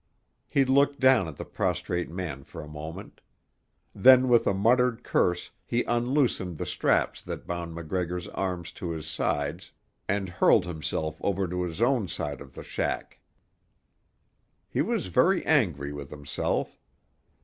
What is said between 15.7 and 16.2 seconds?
with